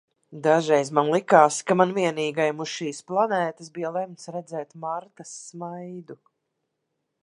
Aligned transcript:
Dažreiz 0.45 0.87
man 0.99 1.11
likās, 1.15 1.59
ka 1.71 1.77
man 1.81 1.93
vienīgajam 1.99 2.65
uz 2.67 2.73
šīs 2.79 3.03
planētas 3.13 3.71
bija 3.79 3.95
lemts 3.99 4.35
redzēt 4.39 4.77
Martas 4.89 5.39
smaidu. 5.47 6.23